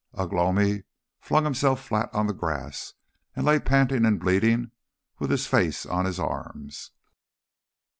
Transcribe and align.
Ugh 0.15 0.33
lomi 0.33 0.81
flung 1.19 1.43
himself 1.43 1.79
flat 1.79 2.09
on 2.11 2.25
the 2.25 2.33
grass, 2.33 2.95
and 3.35 3.45
lay 3.45 3.59
panting 3.59 4.03
and 4.03 4.19
bleeding 4.19 4.71
with 5.19 5.29
his 5.29 5.45
face 5.45 5.85
on 5.85 6.05
his 6.05 6.17
arms. 6.19 6.89